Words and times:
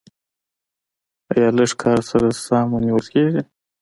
ایا 1.31 1.47
لږ 1.57 1.71
کار 1.81 1.99
سره 2.09 2.27
ساه 2.45 2.65
مو 2.69 2.77
نیول 2.83 3.05
کیږي؟ 3.13 3.41